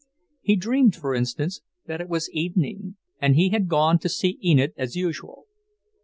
He 0.41 0.55
dreamed, 0.55 0.95
for 0.95 1.13
instance, 1.13 1.61
that 1.85 2.01
it 2.01 2.09
was 2.09 2.27
evening, 2.31 2.95
and 3.21 3.35
he 3.35 3.49
had 3.49 3.67
gone 3.67 3.99
to 3.99 4.09
see 4.09 4.39
Enid 4.43 4.73
as 4.75 4.95
usual. 4.95 5.45